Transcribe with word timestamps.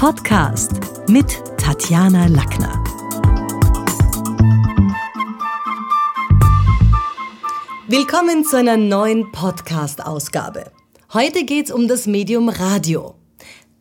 Podcast 0.00 0.70
mit 1.10 1.26
Tatjana 1.58 2.24
Lackner. 2.24 2.82
Willkommen 7.86 8.46
zu 8.46 8.56
einer 8.56 8.78
neuen 8.78 9.30
Podcast-Ausgabe. 9.30 10.70
Heute 11.12 11.44
geht 11.44 11.66
es 11.66 11.70
um 11.70 11.86
das 11.86 12.06
Medium 12.06 12.48
Radio. 12.48 13.14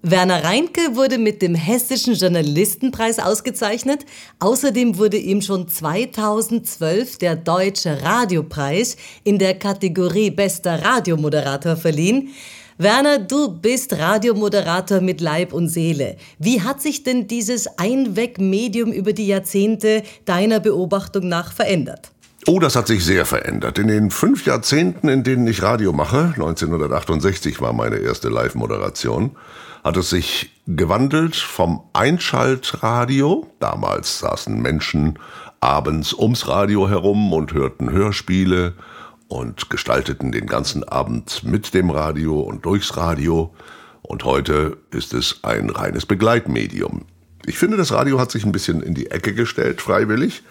Werner 0.01 0.43
Reinke 0.43 0.97
wurde 0.97 1.17
mit 1.19 1.41
dem 1.41 1.55
Hessischen 1.55 2.15
Journalistenpreis 2.15 3.19
ausgezeichnet. 3.19 4.05
Außerdem 4.39 4.97
wurde 4.97 5.15
ihm 5.15 5.41
schon 5.41 5.69
2012 5.69 7.17
der 7.17 7.37
Deutsche 7.37 8.03
Radiopreis 8.03 8.97
in 9.23 9.39
der 9.39 9.57
Kategorie 9.57 10.31
Bester 10.31 10.83
Radiomoderator 10.83 11.77
verliehen. 11.77 12.33
Werner, 12.81 13.19
du 13.19 13.49
bist 13.49 13.91
Radiomoderator 13.91 15.01
mit 15.01 15.19
Leib 15.19 15.51
und 15.51 15.67
Seele. 15.67 16.15
Wie 16.37 16.61
hat 16.61 16.81
sich 16.81 17.03
denn 17.03 17.27
dieses 17.27 17.77
Einwegmedium 17.77 18.93
über 18.93 19.11
die 19.11 19.27
Jahrzehnte 19.27 20.01
deiner 20.23 20.61
Beobachtung 20.61 21.27
nach 21.27 21.51
verändert? 21.51 22.13
Oh, 22.47 22.57
das 22.57 22.77
hat 22.77 22.87
sich 22.87 23.03
sehr 23.03 23.25
verändert. 23.25 23.79
In 23.79 23.89
den 23.89 24.11
fünf 24.11 24.45
Jahrzehnten, 24.45 25.09
in 25.09 25.25
denen 25.25 25.45
ich 25.45 25.61
Radio 25.61 25.91
mache, 25.91 26.31
1968 26.35 27.59
war 27.59 27.73
meine 27.73 27.97
erste 27.97 28.29
Live-Moderation, 28.29 29.35
hat 29.83 29.97
es 29.97 30.09
sich 30.09 30.49
gewandelt 30.65 31.35
vom 31.35 31.83
Einschaltradio. 31.91 33.45
Damals 33.59 34.19
saßen 34.19 34.57
Menschen 34.57 35.19
abends 35.59 36.13
ums 36.13 36.47
Radio 36.47 36.87
herum 36.87 37.33
und 37.33 37.51
hörten 37.51 37.91
Hörspiele 37.91 38.73
und 39.29 39.69
gestalteten 39.69 40.33
den 40.33 40.47
ganzen 40.47 40.83
Abend 40.83 41.43
mit 41.45 41.73
dem 41.73 41.89
Radio 41.89 42.41
und 42.41 42.65
durchs 42.65 42.97
Radio. 42.97 43.53
Und 44.01 44.25
heute 44.25 44.77
ist 44.91 45.13
es 45.13 45.39
ein 45.43 45.69
reines 45.69 46.05
Begleitmedium. 46.05 47.05
Ich 47.45 47.57
finde, 47.57 47.77
das 47.77 47.93
Radio 47.93 48.19
hat 48.19 48.31
sich 48.31 48.43
ein 48.43 48.51
bisschen 48.51 48.81
in 48.81 48.95
die 48.95 49.11
Ecke 49.11 49.33
gestellt, 49.33 49.81
freiwillig. 49.81 50.43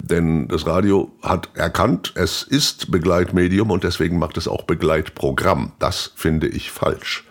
Denn 0.00 0.48
das 0.48 0.66
Radio 0.66 1.12
hat 1.22 1.50
erkannt, 1.54 2.12
es 2.16 2.42
ist 2.42 2.90
Begleitmedium 2.90 3.70
und 3.70 3.84
deswegen 3.84 4.18
macht 4.18 4.36
es 4.38 4.48
auch 4.48 4.62
Begleitprogramm. 4.62 5.72
Das 5.78 6.12
finde 6.16 6.48
ich 6.48 6.70
falsch. 6.70 7.24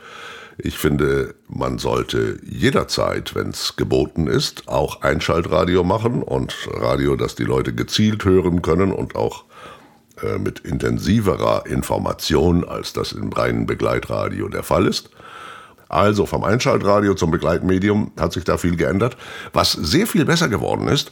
Ich 0.58 0.78
finde, 0.78 1.34
man 1.48 1.80
sollte 1.80 2.38
jederzeit, 2.44 3.34
wenn 3.34 3.50
es 3.50 3.76
geboten 3.76 4.28
ist, 4.28 4.68
auch 4.68 5.02
Einschaltradio 5.02 5.84
machen 5.84 6.22
und 6.22 6.56
Radio, 6.68 7.16
das 7.16 7.34
die 7.34 7.44
Leute 7.44 7.74
gezielt 7.74 8.24
hören 8.24 8.62
können 8.62 8.92
und 8.92 9.16
auch 9.16 9.46
äh, 10.24 10.38
mit 10.38 10.60
intensiverer 10.60 11.66
Information, 11.66 12.64
als 12.64 12.94
das 12.94 13.12
im 13.12 13.32
reinen 13.32 13.66
Begleitradio 13.66 14.48
der 14.50 14.64
Fall 14.64 14.88
ist. 14.88 15.10
Also 15.90 16.26
vom 16.26 16.44
Einschaltradio 16.44 17.16
zum 17.16 17.32
Begleitmedium 17.32 18.12
hat 18.18 18.32
sich 18.32 18.46
da 18.46 18.58
viel 18.58 18.78
geändert. 18.78 19.18
Was 19.52 19.74
sehr 19.74 20.08
viel 20.08 20.24
besser 20.24 20.48
geworden 20.48 20.88
ist, 20.88 21.12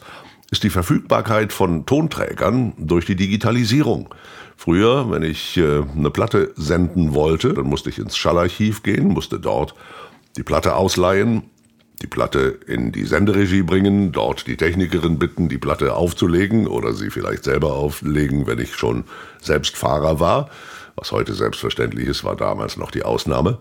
ist 0.51 0.63
die 0.63 0.69
Verfügbarkeit 0.69 1.53
von 1.53 1.85
Tonträgern 1.85 2.73
durch 2.77 3.05
die 3.05 3.15
Digitalisierung. 3.15 4.13
Früher, 4.55 5.11
wenn 5.11 5.23
ich 5.23 5.57
äh, 5.57 5.83
eine 5.95 6.09
Platte 6.09 6.53
senden 6.55 7.13
wollte, 7.13 7.53
dann 7.53 7.65
musste 7.65 7.89
ich 7.89 7.99
ins 7.99 8.17
Schallarchiv 8.17 8.83
gehen, 8.83 9.09
musste 9.09 9.39
dort 9.39 9.75
die 10.37 10.43
Platte 10.43 10.75
ausleihen, 10.75 11.43
die 12.01 12.07
Platte 12.07 12.59
in 12.65 12.91
die 12.91 13.05
Senderegie 13.05 13.63
bringen, 13.63 14.11
dort 14.11 14.47
die 14.47 14.57
Technikerin 14.57 15.19
bitten, 15.19 15.49
die 15.49 15.57
Platte 15.57 15.95
aufzulegen 15.95 16.67
oder 16.67 16.93
sie 16.93 17.09
vielleicht 17.09 17.43
selber 17.43 17.73
auflegen, 17.73 18.47
wenn 18.47 18.59
ich 18.59 18.75
schon 18.75 19.03
selbst 19.41 19.77
Fahrer 19.77 20.19
war. 20.19 20.49
Was 20.95 21.11
heute 21.11 21.33
selbstverständlich 21.33 22.07
ist, 22.07 22.23
war 22.23 22.35
damals 22.35 22.77
noch 22.77 22.91
die 22.91 23.03
Ausnahme. 23.03 23.57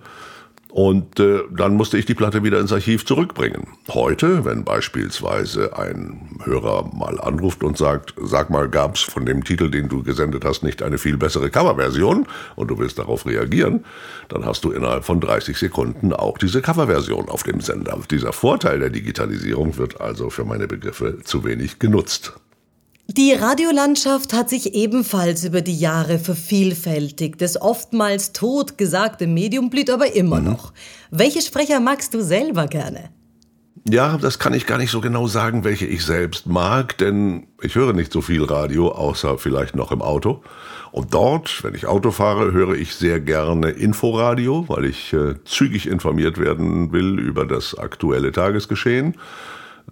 Und 0.78 1.18
äh, 1.18 1.40
dann 1.50 1.74
musste 1.74 1.98
ich 1.98 2.06
die 2.06 2.14
Platte 2.14 2.44
wieder 2.44 2.60
ins 2.60 2.72
Archiv 2.72 3.04
zurückbringen. 3.04 3.66
Heute, 3.88 4.44
wenn 4.44 4.62
beispielsweise 4.62 5.76
ein 5.76 6.38
Hörer 6.44 6.88
mal 6.94 7.20
anruft 7.20 7.64
und 7.64 7.76
sagt, 7.76 8.14
sag 8.22 8.48
mal, 8.48 8.68
gab's 8.68 9.00
von 9.00 9.26
dem 9.26 9.42
Titel, 9.42 9.72
den 9.72 9.88
du 9.88 10.04
gesendet 10.04 10.44
hast, 10.44 10.62
nicht 10.62 10.80
eine 10.84 10.98
viel 10.98 11.16
bessere 11.16 11.50
Coverversion 11.50 12.28
und 12.54 12.68
du 12.68 12.78
willst 12.78 12.96
darauf 13.00 13.26
reagieren, 13.26 13.84
dann 14.28 14.46
hast 14.46 14.64
du 14.64 14.70
innerhalb 14.70 15.04
von 15.04 15.18
30 15.18 15.58
Sekunden 15.58 16.12
auch 16.12 16.38
diese 16.38 16.62
Coverversion 16.62 17.28
auf 17.28 17.42
dem 17.42 17.60
Sender. 17.60 17.98
Dieser 18.08 18.32
Vorteil 18.32 18.78
der 18.78 18.90
Digitalisierung 18.90 19.78
wird 19.78 20.00
also 20.00 20.30
für 20.30 20.44
meine 20.44 20.68
Begriffe 20.68 21.18
zu 21.24 21.42
wenig 21.42 21.80
genutzt. 21.80 22.34
Die 23.10 23.32
Radiolandschaft 23.32 24.34
hat 24.34 24.50
sich 24.50 24.74
ebenfalls 24.74 25.42
über 25.42 25.62
die 25.62 25.78
Jahre 25.78 26.18
vervielfältigt. 26.18 27.40
Das 27.40 27.58
oftmals 27.58 28.32
tot 28.32 28.76
gesagte 28.76 29.26
Medium 29.26 29.70
blüht 29.70 29.88
aber 29.88 30.14
immer 30.14 30.40
mhm. 30.40 30.50
noch. 30.50 30.74
Welche 31.10 31.40
Sprecher 31.40 31.80
magst 31.80 32.12
du 32.12 32.20
selber 32.20 32.66
gerne? 32.66 33.08
Ja, 33.88 34.18
das 34.18 34.38
kann 34.38 34.52
ich 34.52 34.66
gar 34.66 34.76
nicht 34.76 34.90
so 34.90 35.00
genau 35.00 35.26
sagen, 35.26 35.64
welche 35.64 35.86
ich 35.86 36.04
selbst 36.04 36.46
mag, 36.46 36.98
denn 36.98 37.46
ich 37.62 37.76
höre 37.76 37.94
nicht 37.94 38.12
so 38.12 38.20
viel 38.20 38.44
Radio, 38.44 38.90
außer 38.92 39.38
vielleicht 39.38 39.74
noch 39.74 39.90
im 39.90 40.02
Auto. 40.02 40.42
Und 40.92 41.14
dort, 41.14 41.64
wenn 41.64 41.74
ich 41.74 41.86
Auto 41.86 42.10
fahre, 42.10 42.52
höre 42.52 42.74
ich 42.74 42.94
sehr 42.94 43.20
gerne 43.20 43.70
Inforadio, 43.70 44.68
weil 44.68 44.84
ich 44.84 45.14
äh, 45.14 45.36
zügig 45.46 45.86
informiert 45.86 46.36
werden 46.36 46.92
will 46.92 47.18
über 47.18 47.46
das 47.46 47.74
aktuelle 47.78 48.32
Tagesgeschehen 48.32 49.14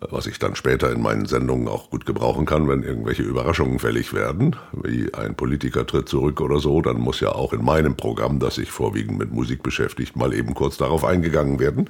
was 0.01 0.27
ich 0.27 0.39
dann 0.39 0.57
später 0.57 0.93
in 0.93 1.01
meinen 1.01 1.27
Sendungen 1.27 1.69
auch 1.69 1.91
gut 1.91 2.05
gebrauchen 2.05 2.45
kann, 2.45 2.69
wenn 2.69 2.83
irgendwelche 2.83 3.23
Überraschungen 3.23 3.79
fällig 3.79 4.12
werden, 4.12 4.57
wie 4.73 5.12
ein 5.15 5.34
Politiker 5.34 5.87
tritt 5.87 6.09
zurück 6.09 6.41
oder 6.41 6.61
so, 6.61 6.81
dann 6.83 7.01
muss 7.01 7.21
ja 7.21 7.33
auch 7.33 7.53
in 7.53 7.65
meinem 7.65 7.97
Programm, 7.97 8.39
das 8.39 8.57
sich 8.57 8.71
vorwiegend 8.71 9.19
mit 9.19 9.33
Musik 9.33 9.62
beschäftigt, 9.62 10.17
mal 10.17 10.34
eben 10.34 10.55
kurz 10.55 10.77
darauf 10.77 11.05
eingegangen 11.05 11.59
werden. 11.59 11.89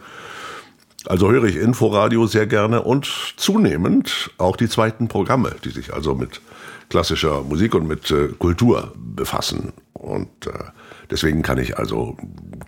Also 1.07 1.31
höre 1.31 1.45
ich 1.45 1.57
Inforadio 1.57 2.27
sehr 2.27 2.47
gerne 2.47 2.83
und 2.83 3.07
zunehmend 3.37 4.31
auch 4.39 4.57
die 4.57 4.69
zweiten 4.69 5.09
Programme, 5.09 5.55
die 5.65 5.71
sich 5.71 5.95
also 5.95 6.15
mit 6.15 6.41
klassischer 6.89 7.43
Musik 7.43 7.75
und 7.75 7.87
mit 7.87 8.11
äh, 8.11 8.29
Kultur 8.39 8.93
befassen. 8.97 9.73
Und 9.93 10.47
äh, 10.47 10.51
deswegen 11.11 11.43
kann 11.43 11.59
ich 11.59 11.79
also 11.79 12.17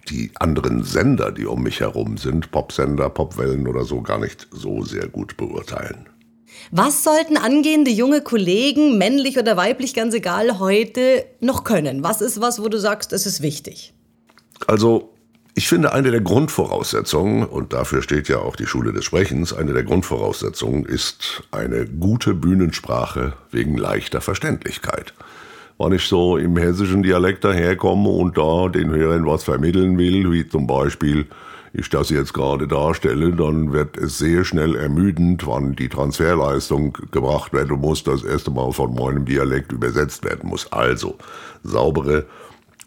die 0.08 0.30
anderen 0.38 0.84
Sender, 0.84 1.32
die 1.32 1.46
um 1.46 1.62
mich 1.62 1.80
herum 1.80 2.16
sind, 2.16 2.50
Popsender, 2.50 3.10
Popwellen 3.10 3.66
oder 3.66 3.84
so, 3.84 4.02
gar 4.02 4.18
nicht 4.18 4.48
so 4.50 4.82
sehr 4.82 5.08
gut 5.08 5.36
beurteilen. 5.36 6.08
Was 6.70 7.04
sollten 7.04 7.36
angehende 7.36 7.90
junge 7.90 8.20
Kollegen, 8.20 8.98
männlich 8.98 9.38
oder 9.38 9.56
weiblich, 9.56 9.94
ganz 9.94 10.14
egal, 10.14 10.58
heute 10.58 11.24
noch 11.40 11.64
können? 11.64 12.02
Was 12.02 12.20
ist 12.20 12.40
was, 12.40 12.62
wo 12.62 12.68
du 12.68 12.78
sagst, 12.78 13.12
es 13.12 13.26
ist 13.26 13.42
wichtig? 13.42 13.92
Also, 14.66 15.14
ich 15.54 15.68
finde, 15.68 15.92
eine 15.92 16.10
der 16.10 16.20
Grundvoraussetzungen, 16.20 17.44
und 17.44 17.72
dafür 17.72 18.02
steht 18.02 18.28
ja 18.28 18.38
auch 18.38 18.56
die 18.56 18.66
Schule 18.66 18.92
des 18.92 19.04
Sprechens, 19.04 19.52
eine 19.52 19.72
der 19.72 19.84
Grundvoraussetzungen 19.84 20.84
ist 20.84 21.42
eine 21.50 21.86
gute 21.86 22.34
Bühnensprache 22.34 23.34
wegen 23.50 23.76
leichter 23.76 24.20
Verständlichkeit 24.20 25.14
wenn 25.78 25.92
ich 25.92 26.04
so 26.04 26.36
im 26.36 26.56
hessischen 26.56 27.02
Dialekt 27.02 27.44
daherkomme 27.44 28.08
und 28.08 28.36
da 28.36 28.68
den 28.68 28.90
Hörern 28.90 29.26
was 29.26 29.44
vermitteln 29.44 29.96
will, 29.96 30.30
wie 30.32 30.48
zum 30.48 30.66
Beispiel 30.66 31.26
ich 31.72 31.88
das 31.90 32.10
jetzt 32.10 32.34
gerade 32.34 32.66
darstelle, 32.66 33.32
dann 33.32 33.72
wird 33.72 33.96
es 33.96 34.18
sehr 34.18 34.44
schnell 34.44 34.74
ermüdend, 34.74 35.46
wann 35.46 35.76
die 35.76 35.88
Transferleistung 35.88 36.96
gebracht 37.12 37.52
werden 37.52 37.78
muss, 37.78 38.02
das 38.02 38.24
erste 38.24 38.50
Mal 38.50 38.72
von 38.72 38.94
meinem 38.94 39.24
Dialekt 39.24 39.72
übersetzt 39.72 40.24
werden 40.24 40.48
muss. 40.48 40.72
Also 40.72 41.16
saubere, 41.62 42.26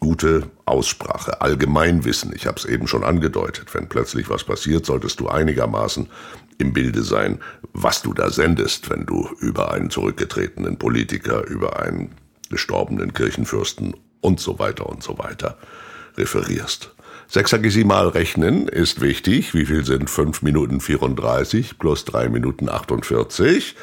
gute 0.00 0.50
Aussprache, 0.66 1.40
Allgemeinwissen. 1.40 2.32
Ich 2.34 2.46
habe 2.46 2.56
es 2.56 2.64
eben 2.64 2.88
schon 2.88 3.04
angedeutet. 3.04 3.72
Wenn 3.72 3.88
plötzlich 3.88 4.28
was 4.28 4.44
passiert, 4.44 4.84
solltest 4.84 5.20
du 5.20 5.28
einigermaßen 5.28 6.08
im 6.58 6.72
Bilde 6.72 7.02
sein, 7.02 7.38
was 7.72 8.02
du 8.02 8.12
da 8.12 8.30
sendest, 8.30 8.90
wenn 8.90 9.06
du 9.06 9.28
über 9.40 9.72
einen 9.72 9.90
zurückgetretenen 9.90 10.76
Politiker, 10.76 11.46
über 11.46 11.80
einen 11.80 12.10
gestorbenen 12.52 13.12
Kirchenfürsten 13.12 13.94
und 14.20 14.38
so 14.38 14.60
weiter 14.60 14.88
und 14.88 15.02
so 15.02 15.18
weiter 15.18 15.58
referierst. 16.16 16.94
Sechsagesimal 17.28 18.08
rechnen 18.08 18.68
ist 18.68 19.00
wichtig. 19.00 19.54
Wie 19.54 19.64
viel 19.64 19.84
sind 19.84 20.10
5 20.10 20.42
Minuten 20.42 20.80
34 20.80 21.78
plus 21.78 22.04
3 22.04 22.28
Minuten 22.28 22.68
48? 22.68 23.74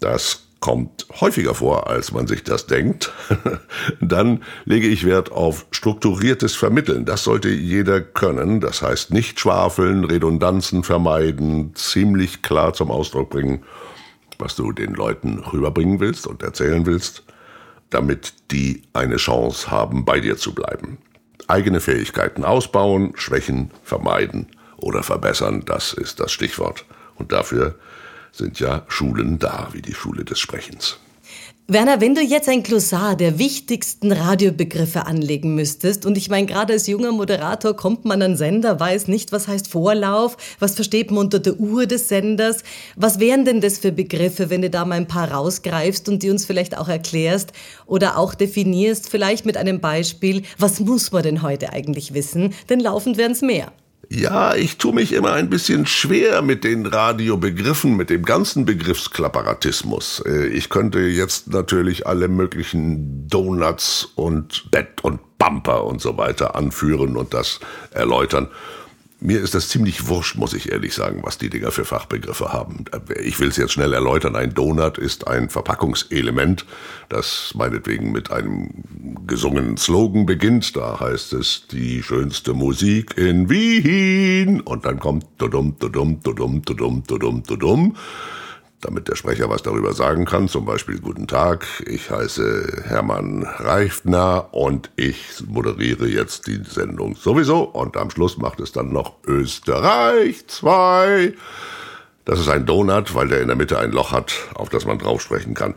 Das 0.00 0.44
kommt 0.60 1.06
häufiger 1.20 1.54
vor, 1.54 1.88
als 1.88 2.12
man 2.12 2.26
sich 2.26 2.44
das 2.44 2.66
denkt. 2.66 3.12
Dann 4.00 4.42
lege 4.64 4.86
ich 4.86 5.06
Wert 5.06 5.32
auf 5.32 5.66
strukturiertes 5.70 6.56
Vermitteln. 6.56 7.04
Das 7.04 7.24
sollte 7.24 7.48
jeder 7.48 8.00
können. 8.00 8.60
Das 8.60 8.82
heißt 8.82 9.12
nicht 9.12 9.40
schwafeln, 9.40 10.04
Redundanzen 10.04 10.82
vermeiden, 10.82 11.74
ziemlich 11.74 12.42
klar 12.42 12.74
zum 12.74 12.90
Ausdruck 12.90 13.30
bringen, 13.30 13.62
was 14.38 14.56
du 14.56 14.72
den 14.72 14.94
Leuten 14.94 15.38
rüberbringen 15.38 16.00
willst 16.00 16.26
und 16.26 16.42
erzählen 16.42 16.84
willst 16.86 17.24
damit 17.90 18.34
die 18.50 18.82
eine 18.92 19.16
Chance 19.16 19.70
haben, 19.70 20.04
bei 20.04 20.20
dir 20.20 20.36
zu 20.36 20.54
bleiben. 20.54 20.98
Eigene 21.46 21.80
Fähigkeiten 21.80 22.44
ausbauen, 22.44 23.12
Schwächen 23.16 23.70
vermeiden 23.82 24.48
oder 24.76 25.02
verbessern, 25.02 25.64
das 25.64 25.92
ist 25.92 26.20
das 26.20 26.30
Stichwort. 26.32 26.84
Und 27.16 27.32
dafür 27.32 27.74
sind 28.32 28.60
ja 28.60 28.84
Schulen 28.88 29.38
da, 29.38 29.68
wie 29.72 29.82
die 29.82 29.94
Schule 29.94 30.24
des 30.24 30.38
Sprechens. 30.38 30.98
Werner, 31.70 32.00
wenn 32.00 32.14
du 32.14 32.22
jetzt 32.22 32.48
ein 32.48 32.62
Glossar 32.62 33.14
der 33.14 33.38
wichtigsten 33.38 34.10
Radiobegriffe 34.10 35.04
anlegen 35.04 35.54
müsstest, 35.54 36.06
und 36.06 36.16
ich 36.16 36.30
meine, 36.30 36.46
gerade 36.46 36.72
als 36.72 36.86
junger 36.86 37.12
Moderator 37.12 37.76
kommt 37.76 38.06
man 38.06 38.22
an 38.22 38.38
Sender, 38.38 38.80
weiß 38.80 39.06
nicht, 39.06 39.32
was 39.32 39.48
heißt 39.48 39.68
Vorlauf, 39.68 40.38
was 40.60 40.76
versteht 40.76 41.10
man 41.10 41.26
unter 41.26 41.40
der 41.40 41.60
Uhr 41.60 41.84
des 41.84 42.08
Senders, 42.08 42.62
was 42.96 43.20
wären 43.20 43.44
denn 43.44 43.60
das 43.60 43.76
für 43.76 43.92
Begriffe, 43.92 44.48
wenn 44.48 44.62
du 44.62 44.70
da 44.70 44.86
mal 44.86 44.94
ein 44.94 45.08
paar 45.08 45.30
rausgreifst 45.30 46.08
und 46.08 46.22
die 46.22 46.30
uns 46.30 46.46
vielleicht 46.46 46.74
auch 46.74 46.88
erklärst 46.88 47.52
oder 47.84 48.16
auch 48.16 48.32
definierst, 48.34 49.10
vielleicht 49.10 49.44
mit 49.44 49.58
einem 49.58 49.80
Beispiel, 49.80 50.44
was 50.56 50.80
muss 50.80 51.12
man 51.12 51.22
denn 51.22 51.42
heute 51.42 51.74
eigentlich 51.74 52.14
wissen, 52.14 52.54
denn 52.70 52.80
laufend 52.80 53.18
werden 53.18 53.32
es 53.32 53.42
mehr. 53.42 53.72
Ja, 54.10 54.54
ich 54.54 54.78
tue 54.78 54.94
mich 54.94 55.12
immer 55.12 55.34
ein 55.34 55.50
bisschen 55.50 55.86
schwer 55.86 56.40
mit 56.40 56.64
den 56.64 56.86
Radiobegriffen, 56.86 57.94
mit 57.94 58.08
dem 58.08 58.24
ganzen 58.24 58.64
Begriffsklapparatismus. 58.64 60.22
Äh, 60.24 60.46
ich 60.46 60.70
könnte 60.70 61.00
jetzt 61.00 61.48
natürlich 61.48 62.06
alle 62.06 62.28
möglichen 62.28 63.28
Donuts 63.28 64.08
und 64.14 64.70
Bett 64.70 65.04
und 65.04 65.20
Bumper 65.36 65.84
und 65.84 66.00
so 66.00 66.16
weiter 66.16 66.56
anführen 66.56 67.18
und 67.18 67.34
das 67.34 67.60
erläutern. 67.90 68.48
Mir 69.20 69.40
ist 69.40 69.54
das 69.54 69.68
ziemlich 69.68 70.06
wurscht, 70.06 70.36
muss 70.36 70.54
ich 70.54 70.70
ehrlich 70.70 70.94
sagen, 70.94 71.22
was 71.24 71.38
die 71.38 71.50
Dinger 71.50 71.72
für 71.72 71.84
Fachbegriffe 71.84 72.52
haben. 72.52 72.84
Ich 73.20 73.40
will 73.40 73.48
es 73.48 73.56
jetzt 73.56 73.72
schnell 73.72 73.92
erläutern. 73.92 74.36
Ein 74.36 74.54
Donut 74.54 74.96
ist 74.96 75.26
ein 75.26 75.50
Verpackungselement, 75.50 76.64
das 77.08 77.52
meinetwegen 77.56 78.12
mit 78.12 78.30
einem 78.30 78.68
gesungenen 79.26 79.76
Slogan 79.76 80.24
beginnt. 80.24 80.76
Da 80.76 81.00
heißt 81.00 81.32
es 81.32 81.66
die 81.66 82.00
schönste 82.04 82.54
Musik 82.54 83.18
in 83.18 83.50
Wien. 83.50 84.60
Und 84.60 84.84
dann 84.84 85.00
kommt 85.00 85.26
dudum, 85.38 85.76
dudum, 85.80 86.20
dudum, 86.22 86.62
dudum, 86.62 87.02
dudum, 87.04 87.42
dudum 87.42 87.96
damit 88.80 89.08
der 89.08 89.16
Sprecher 89.16 89.50
was 89.50 89.62
darüber 89.62 89.92
sagen 89.92 90.24
kann, 90.24 90.48
zum 90.48 90.64
Beispiel 90.64 91.00
Guten 91.00 91.26
Tag, 91.26 91.66
ich 91.86 92.10
heiße 92.10 92.84
Hermann 92.84 93.42
Reifner 93.42 94.48
und 94.52 94.90
ich 94.96 95.42
moderiere 95.46 96.06
jetzt 96.06 96.46
die 96.46 96.62
Sendung 96.64 97.16
sowieso 97.16 97.62
und 97.62 97.96
am 97.96 98.10
Schluss 98.10 98.38
macht 98.38 98.60
es 98.60 98.72
dann 98.72 98.92
noch 98.92 99.14
Österreich 99.26 100.46
2. 100.46 101.34
Das 102.24 102.38
ist 102.38 102.48
ein 102.48 102.66
Donut, 102.66 103.14
weil 103.14 103.28
der 103.28 103.40
in 103.40 103.48
der 103.48 103.56
Mitte 103.56 103.78
ein 103.78 103.90
Loch 103.90 104.12
hat, 104.12 104.34
auf 104.54 104.68
das 104.68 104.84
man 104.84 104.98
drauf 104.98 105.20
sprechen 105.22 105.54
kann. 105.54 105.74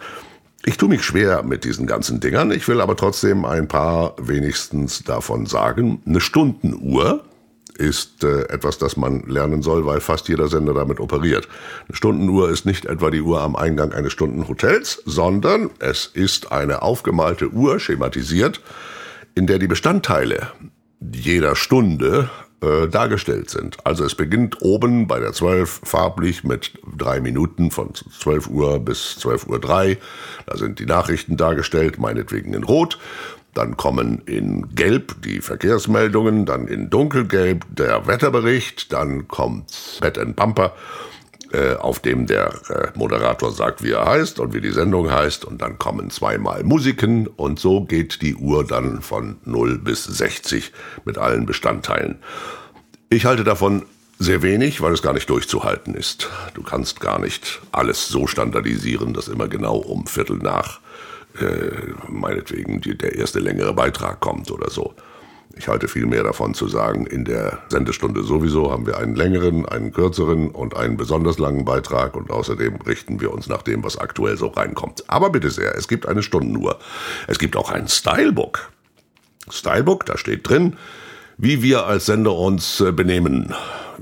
Ich 0.64 0.78
tue 0.78 0.90
mich 0.90 1.04
schwer 1.04 1.42
mit 1.42 1.64
diesen 1.64 1.88
ganzen 1.88 2.20
Dingern, 2.20 2.52
ich 2.52 2.68
will 2.68 2.82
aber 2.82 2.96
trotzdem 2.96 3.46
ein 3.46 3.68
paar 3.68 4.14
wenigstens 4.20 5.04
davon 5.04 5.48
sagen. 5.48 6.04
Eine 6.06 6.22
Stundenuhr, 6.22 7.24
ist 7.82 8.24
äh, 8.24 8.44
etwas, 8.50 8.78
das 8.78 8.96
man 8.96 9.24
lernen 9.28 9.62
soll, 9.62 9.86
weil 9.86 10.00
fast 10.00 10.30
jeder 10.30 10.48
Sender 10.48 10.74
damit 10.74 11.00
operiert. 11.00 11.48
Eine 11.88 11.96
Stundenuhr 11.96 12.50
ist 12.50 12.66
nicht 12.66 12.86
etwa 12.86 13.10
die 13.10 13.22
Uhr 13.22 13.42
am 13.42 13.56
Eingang 13.56 13.92
eines 13.92 14.14
Stundenhotels, 14.14 15.02
sondern 15.06 15.72
es 15.80 16.06
ist 16.06 16.52
eine 16.52 16.84
aufgemalte 16.84 17.50
Uhr, 17.50 17.80
schematisiert, 17.80 18.62
in 19.36 19.48
der 19.48 19.60
die 19.60 19.68
Bestandteile 19.68 20.52
jeder 21.00 21.56
Stunde 21.56 22.30
äh, 22.62 22.88
dargestellt 22.88 23.50
sind. 23.50 23.78
Also 23.86 24.06
es 24.06 24.14
beginnt 24.14 24.62
oben 24.62 25.08
bei 25.08 25.20
der 25.20 25.34
12 25.34 25.82
farblich 25.84 26.44
mit 26.44 26.74
drei 26.96 27.20
Minuten 27.20 27.72
von 27.72 27.94
12 27.96 28.48
Uhr 28.50 28.80
bis 28.80 29.18
12 29.18 29.48
Uhr 29.48 29.60
3. 29.60 29.98
Da 30.46 30.58
sind 30.58 30.78
die 30.78 30.86
Nachrichten 30.86 31.38
dargestellt, 31.38 31.98
meinetwegen 31.98 32.54
in 32.54 32.64
Rot. 32.64 33.00
Dann 33.54 33.76
kommen 33.76 34.22
in 34.26 34.74
Gelb 34.76 35.22
die 35.24 35.42
Verkehrsmeldungen, 35.42 36.46
dann 36.46 36.68
in 36.68 36.90
Dunkelgelb 36.90 37.66
der 37.70 38.08
Wetterbericht, 38.08 38.94
dann 38.94 39.28
kommt 39.28 40.00
Bed 40.00 40.18
and 40.18 40.36
Bumper, 40.36 40.74
äh, 41.52 41.76
auf 41.76 42.00
dem 42.00 42.28
der 42.28 42.54
äh, 42.70 42.98
Moderator 42.98 43.52
sagt, 43.52 43.84
wie 43.84 43.92
er 43.92 44.06
heißt 44.06 44.40
und 44.40 44.54
wie 44.54 44.62
die 44.62 44.72
Sendung 44.72 45.12
heißt, 45.12 45.44
und 45.44 45.62
dann 45.62 45.78
kommen 45.78 46.10
zweimal 46.10 46.64
Musiken 46.64 47.28
und 47.28 47.60
so 47.60 47.84
geht 47.84 48.22
die 48.22 48.36
Uhr 48.36 48.66
dann 48.66 49.02
von 49.02 49.36
0 49.44 49.80
bis 49.80 50.06
60 50.06 50.72
mit 51.04 51.18
allen 51.18 51.46
Bestandteilen. 51.46 52.20
Ich 53.10 53.26
halte 53.26 53.44
davon 53.44 53.84
sehr 54.18 54.42
wenig, 54.44 54.82
weil 54.82 54.94
es 54.94 55.02
gar 55.02 55.14
nicht 55.14 55.30
durchzuhalten 55.30 55.94
ist. 55.94 56.30
Du 56.54 56.62
kannst 56.62 57.02
gar 57.02 57.20
nicht 57.20 57.60
alles 57.74 58.08
so 58.08 58.28
standardisieren, 58.28 59.14
dass 59.14 59.28
immer 59.28 59.50
genau 59.50 59.76
um 59.76 60.08
Viertel 60.08 60.38
nach 60.38 60.80
äh, 61.40 61.94
meinetwegen 62.08 62.82
die, 62.82 62.98
der 62.98 63.16
erste 63.16 63.40
längere 63.40 63.74
Beitrag 63.74 64.20
kommt 64.20 64.52
oder 64.52 64.70
so. 64.70 64.94
Ich 65.58 65.68
halte 65.68 65.88
viel 65.88 66.06
mehr 66.06 66.24
davon 66.24 66.54
zu 66.54 66.68
sagen, 66.68 67.06
in 67.06 67.26
der 67.26 67.60
Sendestunde 67.70 68.24
sowieso 68.24 68.72
haben 68.72 68.86
wir 68.88 68.98
einen 68.98 69.16
längeren, 69.16 69.66
einen 69.66 69.92
kürzeren 69.92 70.50
und 70.50 70.76
einen 70.76 70.98
besonders 70.98 71.40
langen 71.40 71.66
Beitrag 71.66 72.16
und 72.16 72.32
außerdem 72.32 72.78
richten 72.88 73.20
wir 73.20 73.34
uns 73.34 73.48
nach 73.48 73.62
dem, 73.62 73.84
was 73.84 73.98
aktuell 73.98 74.38
so 74.38 74.48
reinkommt. 74.48 75.04
Aber 75.08 75.30
bitte 75.30 75.50
sehr, 75.50 75.76
es 75.76 75.88
gibt 75.88 76.08
eine 76.08 76.24
Stundenuhr. 76.24 76.80
Es 77.28 77.38
gibt 77.38 77.58
auch 77.58 77.70
ein 77.70 77.88
Stylebook. 77.88 78.72
Stylebook, 79.50 80.06
da 80.06 80.18
steht 80.18 80.48
drin, 80.48 80.78
wie 81.38 81.62
wir 81.62 81.86
als 81.86 82.06
Sender 82.06 82.36
uns 82.36 82.80
äh, 82.80 82.92
benehmen, 82.92 83.54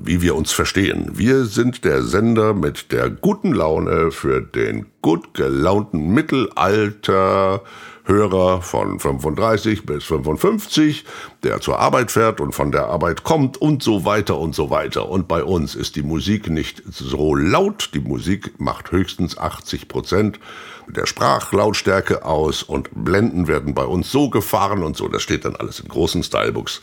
wie 0.04 0.22
wir 0.22 0.36
uns 0.36 0.52
verstehen. 0.52 1.12
Wir 1.14 1.46
sind 1.46 1.84
der 1.86 2.04
Sender 2.04 2.54
mit 2.54 2.92
der 2.92 3.10
guten 3.10 3.54
Laune 3.54 4.12
für 4.12 4.42
den 4.42 4.88
gut 5.02 5.34
gelaunten 5.34 6.14
Mittelalter 6.14 7.62
Hörer 8.10 8.64
von 8.64 9.00
35 9.00 9.86
bis 9.86 10.04
55, 10.06 11.06
der 11.44 11.62
zur 11.62 11.78
Arbeit 11.78 12.10
fährt 12.12 12.42
und 12.42 12.54
von 12.54 12.72
der 12.72 12.88
Arbeit 12.88 13.24
kommt 13.24 13.58
und 13.58 13.84
so 13.84 14.04
weiter 14.04 14.40
und 14.40 14.56
so 14.56 14.72
weiter. 14.72 15.10
Und 15.10 15.28
bei 15.28 15.44
uns 15.44 15.76
ist 15.76 15.96
die 15.96 16.02
Musik 16.02 16.50
nicht 16.50 16.82
so 16.90 17.36
laut. 17.36 17.92
Die 17.94 18.00
Musik 18.00 18.60
macht 18.60 18.92
höchstens 18.92 19.38
80 19.38 19.88
Prozent 19.88 20.40
der 20.88 21.06
Sprachlautstärke 21.06 22.26
aus 22.26 22.64
und 22.64 22.90
Blenden 22.96 23.48
werden 23.48 23.76
bei 23.76 23.86
uns 23.86 24.12
so 24.12 24.32
gefahren 24.32 24.82
und 24.82 24.98
so. 24.98 25.08
Das 25.08 25.22
steht 25.22 25.46
dann 25.46 25.56
alles 25.56 25.80
in 25.80 25.88
großen 25.88 26.24
Stylebooks 26.24 26.82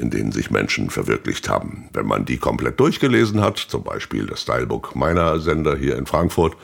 in 0.00 0.10
denen 0.10 0.32
sich 0.32 0.50
Menschen 0.50 0.90
verwirklicht 0.90 1.48
haben. 1.48 1.88
Wenn 1.92 2.06
man 2.06 2.24
die 2.24 2.38
komplett 2.38 2.80
durchgelesen 2.80 3.40
hat, 3.40 3.58
zum 3.58 3.84
Beispiel 3.84 4.26
das 4.26 4.42
Stylebook 4.42 4.96
meiner 4.96 5.38
Sender 5.40 5.76
hier 5.76 5.96
in 5.96 6.06
Frankfurt, 6.06 6.56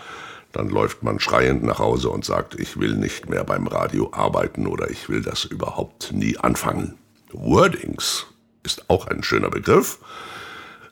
dann 0.52 0.68
läuft 0.70 1.02
man 1.02 1.20
schreiend 1.20 1.62
nach 1.62 1.78
Hause 1.78 2.08
und 2.08 2.24
sagt, 2.24 2.58
ich 2.58 2.80
will 2.80 2.96
nicht 2.96 3.28
mehr 3.28 3.44
beim 3.44 3.66
Radio 3.66 4.08
arbeiten 4.12 4.66
oder 4.66 4.90
ich 4.90 5.08
will 5.08 5.20
das 5.20 5.44
überhaupt 5.44 6.12
nie 6.12 6.38
anfangen. 6.38 6.94
Wordings 7.32 8.26
ist 8.62 8.88
auch 8.88 9.06
ein 9.06 9.22
schöner 9.22 9.50
Begriff. 9.50 9.98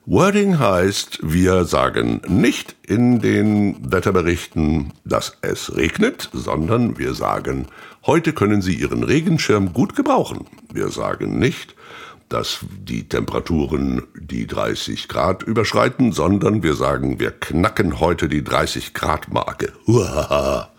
Wording 0.07 0.59
heißt, 0.59 1.21
wir 1.23 1.65
sagen 1.65 2.21
nicht 2.29 2.77
in 2.87 3.21
den 3.21 3.91
Wetterberichten, 3.91 4.93
dass 5.07 5.39
es 5.41 5.75
regnet, 5.77 6.29
sondern 6.35 6.99
wir 6.99 7.15
sagen, 7.15 7.69
heute 8.05 8.35
können 8.35 8.61
Sie 8.61 8.75
Ihren 8.75 9.03
Regenschirm 9.03 9.73
gut 9.73 9.97
gebrauchen. 9.97 10.47
Wir 10.71 10.91
sagen 10.91 11.39
nicht, 11.39 11.75
dass 12.29 12.61
die 12.79 13.09
Temperaturen 13.09 14.03
die 14.19 14.47
30 14.47 15.09
Grad 15.09 15.43
überschreiten, 15.43 16.13
sondern 16.13 16.63
wir 16.63 16.75
sagen, 16.75 17.21
wir 17.21 17.31
knacken 17.31 18.01
heute 18.01 18.29
die 18.29 18.43
30 18.43 18.95
Grad 18.95 19.33
Marke. 19.33 19.73
Uaha. 19.87 20.71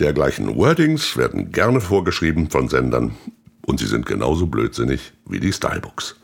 Dergleichen 0.00 0.56
Wordings 0.56 1.16
werden 1.16 1.52
gerne 1.52 1.80
vorgeschrieben 1.80 2.50
von 2.50 2.68
Sendern 2.68 3.16
und 3.66 3.78
sie 3.78 3.86
sind 3.86 4.06
genauso 4.06 4.46
blödsinnig 4.46 5.12
wie 5.26 5.40
die 5.40 5.52
Stylebooks. 5.52 6.16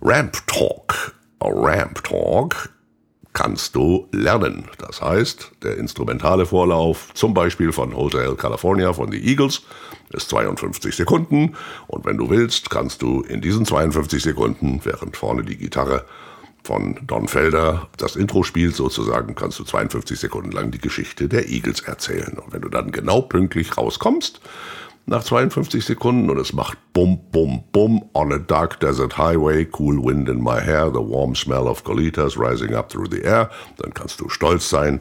Ramp 0.00 0.46
Talk. 0.46 1.14
Ramp 1.40 2.02
Talk 2.04 2.70
kannst 3.38 3.76
du 3.76 4.08
lernen. 4.10 4.64
Das 4.78 5.00
heißt, 5.00 5.52
der 5.62 5.76
instrumentale 5.76 6.44
Vorlauf, 6.44 7.14
zum 7.14 7.34
Beispiel 7.34 7.70
von 7.70 7.94
Hotel 7.94 8.34
California 8.34 8.92
von 8.92 9.12
The 9.12 9.24
Eagles, 9.24 9.62
ist 10.10 10.28
52 10.30 10.96
Sekunden. 10.96 11.54
Und 11.86 12.04
wenn 12.04 12.16
du 12.16 12.30
willst, 12.30 12.68
kannst 12.68 13.00
du 13.00 13.20
in 13.22 13.40
diesen 13.40 13.64
52 13.64 14.24
Sekunden, 14.24 14.80
während 14.82 15.16
vorne 15.16 15.44
die 15.44 15.56
Gitarre 15.56 16.04
von 16.64 16.98
Don 17.06 17.28
Felder 17.28 17.86
das 17.96 18.16
Intro 18.16 18.42
spielt, 18.42 18.74
sozusagen, 18.74 19.36
kannst 19.36 19.60
du 19.60 19.62
52 19.62 20.18
Sekunden 20.18 20.50
lang 20.50 20.72
die 20.72 20.80
Geschichte 20.80 21.28
der 21.28 21.48
Eagles 21.48 21.82
erzählen. 21.82 22.38
Und 22.44 22.52
wenn 22.52 22.62
du 22.62 22.68
dann 22.68 22.90
genau 22.90 23.20
pünktlich 23.20 23.78
rauskommst, 23.78 24.40
nach 25.08 25.24
52 25.24 25.84
Sekunden 25.84 26.28
und 26.30 26.38
es 26.38 26.52
macht 26.52 26.78
bum, 26.92 27.18
bum, 27.32 27.64
bum 27.72 28.08
on 28.12 28.32
a 28.32 28.38
dark 28.38 28.78
desert 28.80 29.16
highway, 29.16 29.66
cool 29.78 29.96
wind 30.04 30.28
in 30.28 30.42
my 30.42 30.60
hair, 30.60 30.90
the 30.90 31.00
warm 31.00 31.34
smell 31.34 31.66
of 31.66 31.82
colitas 31.82 32.36
rising 32.36 32.74
up 32.74 32.90
through 32.90 33.08
the 33.10 33.22
air, 33.22 33.50
dann 33.78 33.94
kannst 33.94 34.20
du 34.20 34.28
stolz 34.28 34.68
sein, 34.68 35.00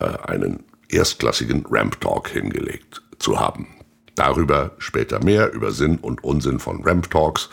äh, 0.00 0.06
einen 0.26 0.64
erstklassigen 0.88 1.64
Ramp 1.70 2.00
Talk 2.00 2.28
hingelegt 2.28 3.00
zu 3.18 3.38
haben. 3.38 3.68
Darüber 4.16 4.72
später 4.78 5.24
mehr, 5.24 5.52
über 5.52 5.70
Sinn 5.70 5.98
und 5.98 6.22
Unsinn 6.24 6.58
von 6.58 6.82
Ramp 6.84 7.10
Talks, 7.10 7.48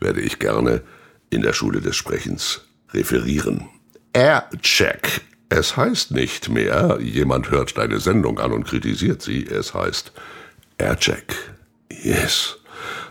werde 0.00 0.20
ich 0.20 0.38
gerne 0.38 0.82
in 1.30 1.42
der 1.42 1.52
Schule 1.52 1.80
des 1.80 1.96
Sprechens 1.96 2.62
referieren. 2.92 3.68
Aircheck. 4.12 5.22
Es 5.48 5.76
heißt 5.76 6.10
nicht 6.10 6.48
mehr, 6.48 6.98
jemand 7.00 7.50
hört 7.52 7.78
deine 7.78 8.00
Sendung 8.00 8.40
an 8.40 8.52
und 8.52 8.64
kritisiert 8.64 9.22
sie. 9.22 9.46
Es 9.46 9.74
heißt, 9.74 10.12
Aircheck. 10.78 11.34
Yes. 11.90 12.58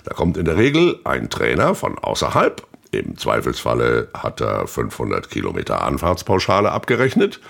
Da 0.03 0.13
kommt 0.13 0.37
in 0.37 0.45
der 0.45 0.57
Regel 0.57 0.99
ein 1.03 1.29
Trainer 1.29 1.75
von 1.75 1.97
außerhalb, 1.97 2.65
Im 2.91 3.17
Zweifelsfalle 3.17 4.07
hat 4.13 4.39
er 4.39 4.67
500 4.67 5.29
Kilometer 5.29 5.83
Anfahrtspauschale 5.83 6.71
abgerechnet. 6.71 7.41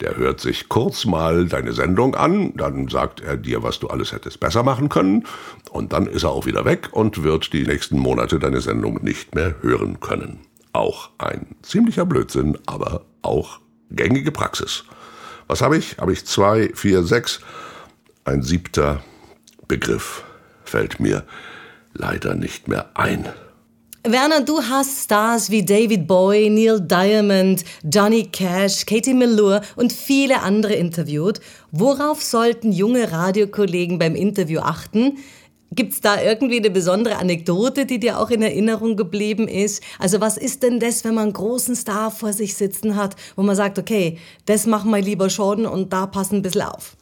Der 0.00 0.16
hört 0.16 0.40
sich 0.40 0.68
kurz 0.68 1.04
mal 1.04 1.46
deine 1.46 1.72
Sendung 1.72 2.14
an, 2.14 2.54
dann 2.56 2.88
sagt 2.88 3.20
er 3.20 3.36
dir, 3.36 3.62
was 3.62 3.80
du 3.80 3.88
alles 3.88 4.12
hättest 4.12 4.38
besser 4.38 4.62
machen 4.62 4.88
können, 4.88 5.26
und 5.70 5.92
dann 5.92 6.06
ist 6.06 6.22
er 6.22 6.30
auch 6.30 6.46
wieder 6.46 6.64
weg 6.64 6.90
und 6.92 7.22
wird 7.24 7.52
die 7.52 7.64
nächsten 7.66 7.98
Monate 7.98 8.38
deine 8.38 8.60
Sendung 8.60 9.02
nicht 9.02 9.34
mehr 9.34 9.56
hören 9.60 9.98
können. 10.00 10.40
Auch 10.72 11.10
ein 11.18 11.46
ziemlicher 11.62 12.06
Blödsinn, 12.06 12.58
aber 12.66 13.02
auch 13.22 13.58
gängige 13.90 14.30
Praxis. 14.30 14.84
Was 15.48 15.62
habe 15.62 15.76
ich? 15.76 15.98
Habe 15.98 16.12
ich 16.12 16.24
zwei, 16.26 16.70
vier, 16.74 17.02
sechs. 17.02 17.40
Ein 18.24 18.42
siebter 18.42 19.02
Begriff 19.68 20.24
fällt 20.64 21.00
mir 21.00 21.24
leider 21.94 22.34
nicht 22.34 22.68
mehr 22.68 22.90
ein. 22.94 23.28
Werner, 24.04 24.40
du 24.40 24.60
hast 24.60 25.04
Stars 25.04 25.48
wie 25.50 25.64
David 25.64 26.08
Bowie, 26.08 26.50
Neil 26.50 26.80
Diamond, 26.80 27.64
Johnny 27.84 28.24
Cash, 28.24 28.84
Katie 28.84 29.14
Melua 29.14 29.60
und 29.76 29.92
viele 29.92 30.42
andere 30.42 30.74
interviewt. 30.74 31.38
Worauf 31.70 32.20
sollten 32.20 32.72
junge 32.72 33.12
Radiokollegen 33.12 34.00
beim 34.00 34.16
Interview 34.16 34.58
achten? 34.58 35.18
Gibt 35.70 35.92
es 35.92 36.00
da 36.00 36.20
irgendwie 36.20 36.58
eine 36.58 36.70
besondere 36.70 37.16
Anekdote, 37.16 37.86
die 37.86 38.00
dir 38.00 38.18
auch 38.18 38.30
in 38.30 38.42
Erinnerung 38.42 38.96
geblieben 38.96 39.46
ist? 39.46 39.82
Also 40.00 40.20
was 40.20 40.36
ist 40.36 40.64
denn 40.64 40.80
das, 40.80 41.04
wenn 41.04 41.14
man 41.14 41.24
einen 41.24 41.32
großen 41.32 41.76
Star 41.76 42.10
vor 42.10 42.32
sich 42.32 42.56
sitzen 42.56 42.96
hat, 42.96 43.14
wo 43.36 43.42
man 43.42 43.54
sagt, 43.54 43.78
okay, 43.78 44.18
das 44.46 44.66
machen 44.66 44.90
wir 44.90 45.00
lieber 45.00 45.30
schon 45.30 45.64
und 45.64 45.92
da 45.92 46.06
passen 46.06 46.36
ein 46.36 46.42
bisschen 46.42 46.62
auf? 46.62 46.96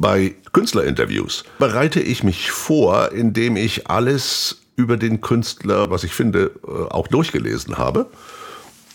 Bei 0.00 0.34
Künstlerinterviews 0.54 1.44
bereite 1.58 2.00
ich 2.00 2.24
mich 2.24 2.50
vor, 2.50 3.12
indem 3.12 3.56
ich 3.56 3.90
alles 3.90 4.62
über 4.74 4.96
den 4.96 5.20
Künstler, 5.20 5.90
was 5.90 6.04
ich 6.04 6.14
finde, 6.14 6.52
äh, 6.66 6.70
auch 6.90 7.06
durchgelesen 7.06 7.76
habe. 7.76 8.06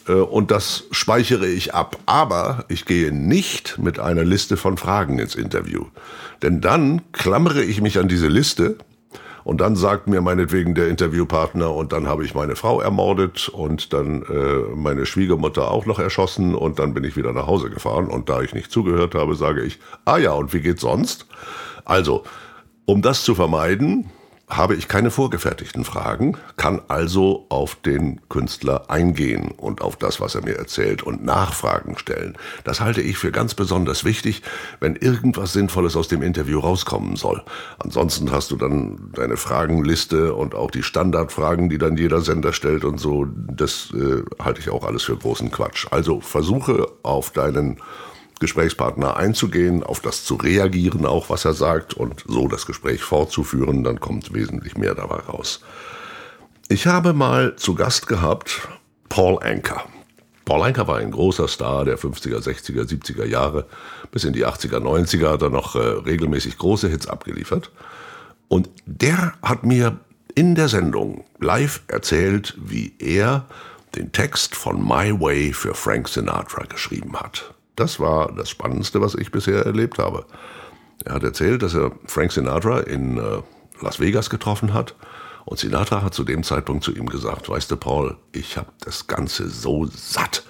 Äh, 0.07 0.13
und 0.13 0.49
das 0.49 0.85
speichere 0.89 1.45
ich 1.45 1.75
ab. 1.75 1.99
Aber 2.07 2.65
ich 2.69 2.85
gehe 2.85 3.11
nicht 3.11 3.77
mit 3.77 3.99
einer 3.99 4.23
Liste 4.23 4.57
von 4.57 4.77
Fragen 4.77 5.19
ins 5.19 5.35
Interview. 5.35 5.85
Denn 6.41 6.59
dann 6.59 7.03
klammere 7.11 7.61
ich 7.61 7.81
mich 7.81 7.99
an 7.99 8.07
diese 8.07 8.27
Liste 8.27 8.75
und 9.45 9.61
dann 9.61 9.75
sagt 9.75 10.07
mir 10.07 10.21
meinetwegen 10.21 10.73
der 10.73 10.89
Interviewpartner, 10.89 11.71
und 11.71 11.93
dann 11.93 12.07
habe 12.07 12.25
ich 12.25 12.33
meine 12.33 12.55
Frau 12.55 12.81
ermordet 12.81 13.47
und 13.47 13.93
dann 13.93 14.23
äh, 14.23 14.75
meine 14.75 15.05
Schwiegermutter 15.05 15.69
auch 15.69 15.85
noch 15.85 15.99
erschossen 15.99 16.55
und 16.55 16.79
dann 16.79 16.95
bin 16.95 17.03
ich 17.03 17.15
wieder 17.15 17.31
nach 17.31 17.45
Hause 17.45 17.69
gefahren. 17.69 18.07
Und 18.07 18.27
da 18.27 18.41
ich 18.41 18.55
nicht 18.55 18.71
zugehört 18.71 19.13
habe, 19.13 19.35
sage 19.35 19.61
ich, 19.61 19.77
ah 20.03 20.17
ja, 20.17 20.31
und 20.31 20.51
wie 20.55 20.61
geht's 20.61 20.81
sonst? 20.81 21.27
Also, 21.85 22.23
um 22.85 23.03
das 23.03 23.23
zu 23.23 23.35
vermeiden, 23.35 24.09
habe 24.47 24.75
ich 24.75 24.87
keine 24.87 25.09
vorgefertigten 25.09 25.83
Fragen, 25.83 26.37
kann 26.55 26.81
also 26.87 27.47
auf 27.49 27.75
den 27.75 28.21
Künstler 28.29 28.89
eingehen 28.91 29.51
und 29.51 29.81
auf 29.81 29.95
das, 29.95 30.21
was 30.21 30.35
er 30.35 30.43
mir 30.43 30.55
erzählt 30.55 31.01
und 31.01 31.25
Nachfragen 31.25 31.97
stellen. 31.97 32.37
Das 32.63 32.79
halte 32.79 33.01
ich 33.01 33.17
für 33.17 33.31
ganz 33.31 33.55
besonders 33.55 34.03
wichtig, 34.03 34.43
wenn 34.79 34.95
irgendwas 34.95 35.53
Sinnvolles 35.53 35.95
aus 35.95 36.09
dem 36.09 36.21
Interview 36.21 36.59
rauskommen 36.59 37.15
soll. 37.15 37.43
Ansonsten 37.79 38.31
hast 38.31 38.51
du 38.51 38.55
dann 38.55 39.09
deine 39.13 39.37
Fragenliste 39.37 40.35
und 40.35 40.53
auch 40.53 40.69
die 40.69 40.83
Standardfragen, 40.83 41.69
die 41.69 41.79
dann 41.79 41.97
jeder 41.97 42.21
Sender 42.21 42.53
stellt 42.53 42.85
und 42.85 42.99
so. 42.99 43.25
Das 43.25 43.91
äh, 43.93 44.21
halte 44.43 44.59
ich 44.59 44.69
auch 44.69 44.85
alles 44.85 45.03
für 45.03 45.17
großen 45.17 45.49
Quatsch. 45.49 45.87
Also 45.89 46.21
versuche 46.21 46.87
auf 47.01 47.31
deinen 47.31 47.77
Gesprächspartner 48.39 49.17
einzugehen, 49.17 49.83
auf 49.83 50.01
das 50.01 50.23
zu 50.25 50.35
reagieren, 50.35 51.05
auch 51.05 51.29
was 51.29 51.45
er 51.45 51.53
sagt 51.53 51.93
und 51.93 52.23
so 52.27 52.47
das 52.47 52.65
Gespräch 52.65 53.01
fortzuführen, 53.01 53.83
dann 53.83 53.99
kommt 53.99 54.33
wesentlich 54.33 54.77
mehr 54.77 54.95
dabei 54.95 55.17
raus. 55.17 55.61
Ich 56.67 56.87
habe 56.87 57.13
mal 57.13 57.55
zu 57.55 57.75
Gast 57.75 58.07
gehabt 58.07 58.67
Paul 59.09 59.41
Anker. 59.41 59.85
Paul 60.45 60.63
Anker 60.63 60.87
war 60.87 60.97
ein 60.97 61.11
großer 61.11 61.47
Star 61.47 61.85
der 61.85 61.97
50er, 61.97 62.39
60er, 62.39 62.83
70er 62.83 63.25
Jahre. 63.25 63.65
Bis 64.11 64.23
in 64.23 64.33
die 64.33 64.45
80er, 64.45 64.77
90er 64.77 65.31
hat 65.31 65.41
er 65.41 65.49
noch 65.49 65.75
äh, 65.75 65.79
regelmäßig 65.79 66.57
große 66.57 66.87
Hits 66.87 67.07
abgeliefert. 67.07 67.71
Und 68.47 68.69
der 68.85 69.33
hat 69.41 69.63
mir 69.63 69.99
in 70.35 70.53
der 70.53 70.67
Sendung 70.67 71.23
live 71.39 71.81
erzählt, 71.87 72.55
wie 72.57 72.93
er 72.99 73.45
den 73.95 74.11
Text 74.11 74.55
von 74.55 74.83
My 74.83 75.19
Way 75.19 75.53
für 75.53 75.73
Frank 75.73 76.09
Sinatra 76.09 76.65
geschrieben 76.65 77.15
hat. 77.17 77.54
Das 77.75 77.99
war 77.99 78.31
das 78.31 78.49
Spannendste, 78.49 79.01
was 79.01 79.15
ich 79.15 79.31
bisher 79.31 79.65
erlebt 79.65 79.97
habe. 79.97 80.25
Er 81.03 81.15
hat 81.15 81.23
erzählt, 81.23 81.61
dass 81.61 81.73
er 81.73 81.91
Frank 82.05 82.31
Sinatra 82.31 82.79
in 82.81 83.17
äh, 83.17 83.41
Las 83.81 83.99
Vegas 83.99 84.29
getroffen 84.29 84.73
hat. 84.73 84.95
Und 85.45 85.59
Sinatra 85.59 86.01
hat 86.01 86.13
zu 86.13 86.23
dem 86.23 86.43
Zeitpunkt 86.43 86.83
zu 86.83 86.95
ihm 86.95 87.05
gesagt, 87.05 87.49
weißt 87.49 87.69
du, 87.69 87.77
Paul, 87.77 88.17
ich 88.31 88.57
habe 88.57 88.71
das 88.79 89.07
Ganze 89.07 89.49
so 89.49 89.85
satt. 89.85 90.43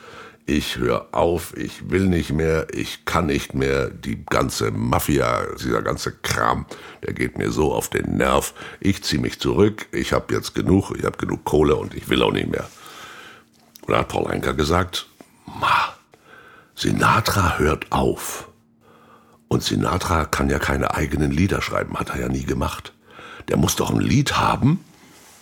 Ich 0.48 0.78
höre 0.78 1.08
auf, 1.12 1.58
ich 1.58 1.90
will 1.90 2.08
nicht 2.08 2.32
mehr, 2.32 2.68
ich 2.72 3.04
kann 3.04 3.26
nicht 3.26 3.56
mehr. 3.56 3.90
Die 3.90 4.24
ganze 4.24 4.70
Mafia, 4.70 5.44
dieser 5.60 5.82
ganze 5.82 6.12
Kram, 6.12 6.68
der 7.04 7.14
geht 7.14 7.38
mir 7.38 7.52
so 7.52 7.74
auf 7.74 7.90
den 7.90 8.18
Nerv. 8.18 8.54
Ich 8.80 9.04
ziehe 9.04 9.22
mich 9.22 9.40
zurück, 9.40 9.88
ich 9.92 10.14
habe 10.14 10.34
jetzt 10.34 10.54
genug, 10.54 10.94
ich 10.96 11.04
habe 11.04 11.18
genug 11.18 11.44
Kohle 11.46 11.76
und 11.76 11.96
ich 11.96 12.08
will 12.10 12.22
auch 12.22 12.32
nicht 12.32 12.52
mehr. 12.52 12.70
Und 13.82 13.94
da 13.94 14.00
hat 14.00 14.10
Paul 14.10 14.32
Anker 14.32 14.54
gesagt, 14.54 15.08
Ma, 15.48 15.95
Sinatra 16.76 17.58
hört 17.58 17.92
auf. 17.92 18.50
Und 19.48 19.64
Sinatra 19.64 20.26
kann 20.26 20.50
ja 20.50 20.60
keine 20.60 20.94
eigenen 20.94 21.32
Lieder 21.32 21.62
schreiben, 21.62 21.98
hat 21.98 22.10
er 22.10 22.20
ja 22.20 22.28
nie 22.28 22.44
gemacht. 22.44 22.94
Der 23.48 23.58
muss 23.58 23.76
doch 23.76 23.92
ein 23.92 24.02
Lied 24.02 24.38
haben 24.38 24.84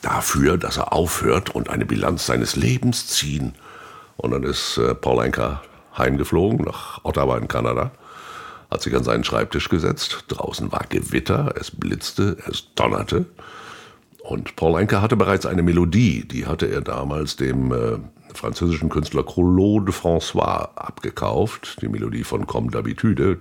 dafür, 0.04 0.58
dass 0.58 0.78
er 0.78 0.94
aufhört 0.94 1.50
und 1.50 1.70
eine 1.70 1.86
Bilanz 1.86 2.26
seines 2.26 2.56
Lebens 2.56 3.08
ziehen. 3.08 3.56
Und 4.18 4.32
dann 4.32 4.44
ist 4.44 4.78
äh, 4.78 4.94
Paul 4.94 5.22
Anka 5.22 5.64
heimgeflogen 5.98 6.66
nach 6.66 7.04
Ottawa 7.04 7.38
in 7.38 7.48
Kanada, 7.48 7.92
hat 8.70 8.82
sich 8.82 8.96
an 8.96 9.04
seinen 9.04 9.24
Schreibtisch 9.24 9.70
gesetzt. 9.70 10.26
Draußen 10.28 10.72
war 10.72 10.86
Gewitter, 10.90 11.54
es 11.60 11.72
blitzte, 11.72 12.38
es 12.50 12.74
donnerte. 12.76 13.26
Und 14.22 14.56
Paul 14.56 14.80
Anka 14.80 15.02
hatte 15.02 15.16
bereits 15.16 15.46
eine 15.46 15.64
Melodie, 15.64 16.28
die 16.28 16.46
hatte 16.46 16.68
er 16.68 16.82
damals 16.82 17.38
dem 17.38 17.72
äh, 17.72 17.98
französischen 18.36 18.90
Künstler 18.90 19.24
Claude 19.24 19.92
François 19.92 20.70
abgekauft. 20.76 21.82
Die 21.82 21.88
Melodie 21.88 22.24
von 22.24 22.48
Comme 22.48 22.70
d'habitude. 22.70 23.38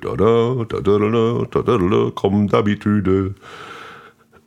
Comme 2.14 2.46
d'habitude. 2.46 3.34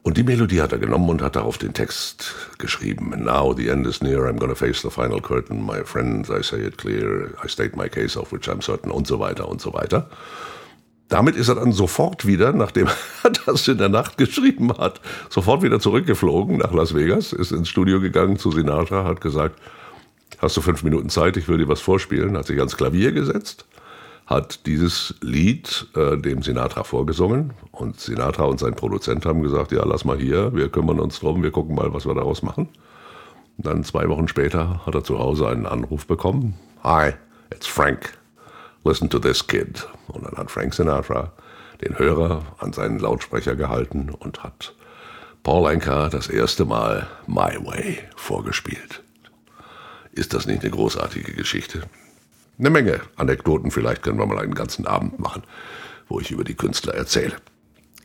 Und 0.05 0.17
die 0.17 0.23
Melodie 0.23 0.61
hat 0.61 0.71
er 0.71 0.77
genommen 0.77 1.09
und 1.09 1.23
hat 1.23 1.35
darauf 1.35 1.57
den 1.57 1.73
Text 1.73 2.35
geschrieben. 2.59 3.23
Now 3.23 3.55
the 3.57 3.69
end 3.69 3.87
is 3.87 4.03
near, 4.03 4.19
I'm 4.27 4.37
gonna 4.37 4.53
face 4.53 4.83
the 4.83 4.91
final 4.91 5.19
curtain. 5.19 5.65
My 5.65 5.83
friends, 5.83 6.29
I 6.29 6.43
say 6.43 6.63
it 6.63 6.77
clear, 6.77 7.31
I 7.43 7.47
state 7.47 7.75
my 7.75 7.89
case 7.89 8.15
of 8.15 8.31
which 8.31 8.47
I'm 8.47 8.61
certain 8.61 8.91
und 8.91 9.07
so 9.07 9.19
weiter 9.19 9.49
und 9.49 9.61
so 9.61 9.73
weiter. 9.73 10.07
Damit 11.07 11.35
ist 11.35 11.49
er 11.49 11.55
dann 11.55 11.71
sofort 11.71 12.27
wieder, 12.27 12.51
nachdem 12.51 12.87
er 13.23 13.31
das 13.31 13.67
in 13.67 13.79
der 13.79 13.89
Nacht 13.89 14.19
geschrieben 14.19 14.77
hat, 14.77 15.01
sofort 15.31 15.63
wieder 15.63 15.79
zurückgeflogen 15.79 16.57
nach 16.57 16.71
Las 16.71 16.93
Vegas, 16.93 17.33
ist 17.33 17.51
ins 17.51 17.69
Studio 17.69 17.99
gegangen 17.99 18.37
zu 18.37 18.51
Sinatra, 18.51 19.05
hat 19.05 19.21
gesagt, 19.21 19.59
hast 20.39 20.57
du 20.57 20.61
fünf 20.61 20.83
Minuten 20.83 21.09
Zeit, 21.09 21.37
ich 21.37 21.47
will 21.47 21.57
dir 21.57 21.67
was 21.67 21.81
vorspielen, 21.81 22.37
hat 22.37 22.47
sich 22.47 22.57
ans 22.57 22.77
Klavier 22.77 23.11
gesetzt, 23.11 23.65
hat 24.25 24.65
dieses 24.65 25.15
Lied 25.21 25.87
äh, 25.95 26.17
dem 26.17 26.41
Sinatra 26.41 26.83
vorgesungen 26.83 27.53
und 27.71 27.99
Sinatra 27.99 28.45
und 28.45 28.59
sein 28.59 28.75
Produzent 28.75 29.25
haben 29.25 29.43
gesagt, 29.43 29.71
ja, 29.71 29.85
lass 29.85 30.05
mal 30.05 30.17
hier, 30.17 30.55
wir 30.55 30.69
kümmern 30.69 30.99
uns 30.99 31.19
drum, 31.19 31.43
wir 31.43 31.51
gucken 31.51 31.75
mal, 31.75 31.93
was 31.93 32.05
wir 32.05 32.15
daraus 32.15 32.41
machen. 32.41 32.69
Und 33.57 33.65
dann 33.67 33.83
zwei 33.83 34.09
Wochen 34.09 34.27
später 34.27 34.85
hat 34.85 34.95
er 34.95 35.03
zu 35.03 35.19
Hause 35.19 35.47
einen 35.47 35.65
Anruf 35.65 36.07
bekommen. 36.07 36.55
Hi, 36.83 37.13
it's 37.53 37.67
Frank. 37.67 38.17
Listen 38.83 39.09
to 39.09 39.19
this 39.19 39.45
kid. 39.45 39.87
Und 40.07 40.25
dann 40.25 40.35
hat 40.37 40.51
Frank 40.51 40.73
Sinatra 40.73 41.31
den 41.81 41.97
Hörer 41.97 42.41
an 42.59 42.73
seinen 42.73 42.99
Lautsprecher 42.99 43.55
gehalten 43.55 44.09
und 44.09 44.43
hat 44.43 44.75
Paul 45.43 45.67
Anka 45.67 46.09
das 46.09 46.27
erste 46.27 46.65
Mal 46.65 47.07
My 47.27 47.57
Way 47.63 47.99
vorgespielt. 48.15 49.04
Ist 50.15 50.33
das 50.33 50.45
nicht 50.45 50.61
eine 50.61 50.71
großartige 50.71 51.33
Geschichte? 51.33 51.83
Eine 52.57 52.69
Menge 52.69 53.01
Anekdoten, 53.17 53.69
vielleicht 53.69 54.01
können 54.01 54.17
wir 54.17 54.25
mal 54.25 54.39
einen 54.39 54.55
ganzen 54.55 54.87
Abend 54.87 55.19
machen, 55.19 55.43
wo 56.07 56.21
ich 56.21 56.31
über 56.31 56.45
die 56.45 56.55
Künstler 56.55 56.95
erzähle. 56.95 57.35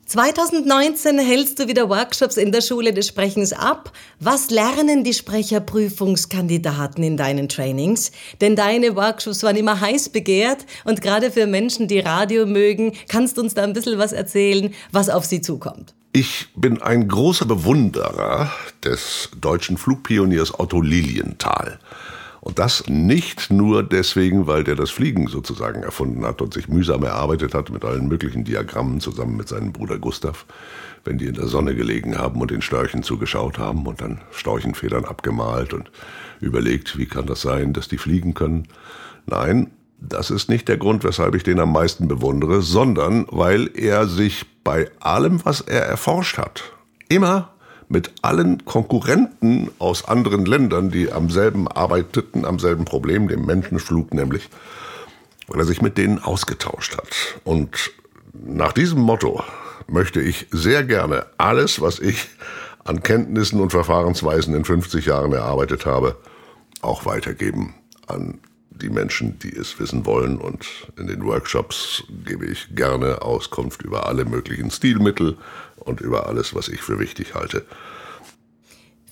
2019 0.07 1.21
hältst 1.21 1.61
du 1.61 1.69
wieder 1.69 1.89
Workshops 1.89 2.37
in 2.37 2.51
der 2.51 2.63
Schule 2.63 2.93
des 2.93 3.07
Sprechens 3.07 3.53
ab. 3.53 3.93
Was 4.19 4.51
lernen 4.51 5.05
die 5.05 5.15
Sprecherprüfungskandidaten 5.15 7.05
in 7.05 7.17
deinen 7.17 7.49
Trainings? 7.49 8.11
Denn 8.41 8.57
deine 8.57 8.97
Workshops 8.97 9.45
waren 9.45 9.55
immer 9.55 9.81
heiß 9.81 10.09
begehrt 10.09 10.67
und 10.85 11.01
gerade 11.01 11.31
für 11.31 11.47
Menschen, 11.47 11.87
die 11.87 12.01
Radio 12.01 12.45
mögen, 12.45 12.95
kannst 13.07 13.37
du 13.37 13.43
uns 13.43 13.55
da 13.55 13.63
ein 13.63 13.73
bisschen 13.73 13.99
was 13.99 14.13
erzählen, 14.13 14.75
was 14.91 15.11
auf 15.11 15.27
sie 15.27 15.43
zukommt. 15.43 15.95
Ich 16.13 16.49
bin 16.57 16.83
ein 16.83 17.07
großer 17.07 17.47
Bewunderer 17.47 18.51
des 18.85 19.31
deutschen 19.41 19.77
Flugpioniers 19.77 20.59
Otto 20.59 20.81
Lilienthal. 20.81 21.79
Und 22.41 22.59
das 22.59 22.89
nicht 22.89 23.53
nur 23.53 23.85
deswegen, 23.85 24.49
weil 24.49 24.65
der 24.65 24.75
das 24.75 24.91
Fliegen 24.91 25.29
sozusagen 25.29 25.85
erfunden 25.85 26.25
hat 26.25 26.43
und 26.43 26.53
sich 26.53 26.67
mühsam 26.67 27.05
erarbeitet 27.05 27.55
hat 27.55 27.71
mit 27.71 27.85
allen 27.85 28.09
möglichen 28.09 28.43
Diagrammen 28.43 28.99
zusammen 28.99 29.37
mit 29.37 29.47
seinem 29.47 29.73
Bruder 29.73 29.99
Gustav, 29.99 30.47
wenn 31.05 31.17
die 31.17 31.27
in 31.27 31.35
der 31.35 31.47
Sonne 31.47 31.77
gelegen 31.77 32.19
haben 32.19 32.41
und 32.41 32.51
den 32.51 32.63
Störchen 32.63 33.05
zugeschaut 33.05 33.59
haben 33.59 33.87
und 33.87 34.01
dann 34.01 34.21
Storchenfedern 34.33 35.05
abgemalt 35.05 35.73
und 35.73 35.93
überlegt, 36.41 36.99
wie 36.99 37.07
kann 37.07 37.27
das 37.27 37.43
sein, 37.43 37.73
dass 37.73 37.87
die 37.87 37.99
fliegen 37.99 38.35
können. 38.35 38.67
Nein, 39.27 39.71
das 40.01 40.33
ist 40.33 40.49
nicht 40.49 40.67
der 40.67 40.79
Grund, 40.79 41.05
weshalb 41.05 41.37
ich 41.37 41.45
den 41.45 41.61
am 41.61 41.73
meisten 41.73 42.09
bewundere, 42.09 42.63
sondern 42.63 43.27
weil 43.31 43.71
er 43.75 44.09
sich 44.09 44.47
bei 44.65 44.91
allem, 45.01 45.45
was 45.45 45.61
er 45.61 45.83
erforscht 45.83 46.39
hat, 46.39 46.63
immer 47.09 47.53
mit 47.89 48.13
allen 48.23 48.65
Konkurrenten 48.65 49.71
aus 49.79 50.07
anderen 50.07 50.47
Ländern, 50.47 50.91
die 50.91 51.13
am 51.13 51.29
selben 51.29 51.67
arbeiteten, 51.67 52.45
am 52.45 52.59
selben 52.59 52.85
Problem, 52.85 53.27
dem 53.27 53.45
Menschenflug 53.45 54.15
nämlich, 54.15 54.49
weil 55.49 55.61
er 55.61 55.67
sich 55.67 55.83
mit 55.83 55.99
denen 55.99 56.21
ausgetauscht 56.21 56.97
hat. 56.97 57.41
Und 57.43 57.91
nach 58.33 58.73
diesem 58.73 59.01
Motto 59.01 59.43
möchte 59.89 60.21
ich 60.21 60.47
sehr 60.53 60.85
gerne 60.85 61.27
alles, 61.37 61.81
was 61.81 61.99
ich 61.99 62.29
an 62.85 63.03
Kenntnissen 63.03 63.61
und 63.61 63.71
Verfahrensweisen 63.71 64.55
in 64.55 64.65
50 64.65 65.07
Jahren 65.07 65.33
erarbeitet 65.33 65.85
habe, 65.85 66.17
auch 66.83 67.07
weitergeben 67.07 67.75
an 68.07 68.39
die 68.81 68.91
Menschen, 68.91 69.39
die 69.39 69.55
es 69.55 69.79
wissen 69.79 70.07
wollen. 70.07 70.39
Und 70.39 70.67
in 70.99 71.07
den 71.07 71.25
Workshops 71.25 72.05
gebe 72.25 72.47
ich 72.47 72.75
gerne 72.75 73.23
Auskunft 73.23 73.83
über 73.83 74.07
alle 74.07 74.25
möglichen 74.25 74.71
Stilmittel 74.71 75.37
und 75.77 76.01
über 76.01 76.27
alles, 76.27 76.55
was 76.55 76.69
ich 76.69 76.81
für 76.81 76.99
wichtig 76.99 77.35
halte. 77.35 77.65